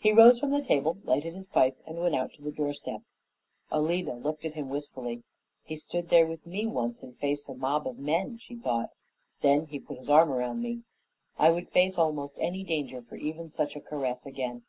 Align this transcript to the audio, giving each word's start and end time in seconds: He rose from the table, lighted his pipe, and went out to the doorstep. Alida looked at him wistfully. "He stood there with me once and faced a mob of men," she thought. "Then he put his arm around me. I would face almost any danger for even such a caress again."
He 0.00 0.10
rose 0.10 0.40
from 0.40 0.50
the 0.50 0.64
table, 0.64 0.98
lighted 1.04 1.32
his 1.32 1.46
pipe, 1.46 1.80
and 1.86 2.00
went 2.00 2.16
out 2.16 2.32
to 2.32 2.42
the 2.42 2.50
doorstep. 2.50 3.02
Alida 3.70 4.14
looked 4.14 4.44
at 4.44 4.54
him 4.54 4.68
wistfully. 4.68 5.22
"He 5.62 5.76
stood 5.76 6.08
there 6.08 6.26
with 6.26 6.44
me 6.44 6.66
once 6.66 7.04
and 7.04 7.16
faced 7.16 7.48
a 7.48 7.54
mob 7.54 7.86
of 7.86 7.96
men," 7.96 8.38
she 8.38 8.56
thought. 8.56 8.90
"Then 9.42 9.66
he 9.66 9.78
put 9.78 9.98
his 9.98 10.10
arm 10.10 10.32
around 10.32 10.60
me. 10.60 10.82
I 11.38 11.50
would 11.50 11.70
face 11.70 11.96
almost 11.98 12.34
any 12.40 12.64
danger 12.64 13.00
for 13.00 13.14
even 13.14 13.48
such 13.48 13.76
a 13.76 13.80
caress 13.80 14.26
again." 14.26 14.64